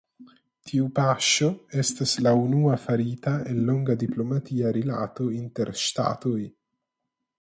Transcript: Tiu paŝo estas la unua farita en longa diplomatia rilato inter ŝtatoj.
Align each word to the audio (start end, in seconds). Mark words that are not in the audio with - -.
Tiu 0.69 0.85
paŝo 0.99 1.49
estas 1.83 2.13
la 2.27 2.33
unua 2.45 2.79
farita 2.85 3.33
en 3.51 3.61
longa 3.67 3.99
diplomatia 4.05 4.73
rilato 4.79 5.29
inter 5.43 5.73
ŝtatoj. 5.83 6.39